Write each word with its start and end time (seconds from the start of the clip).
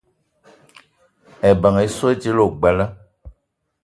Ebeng 1.49 1.77
essoe 1.85 2.13
dila 2.21 2.41
ogbela 2.47 2.85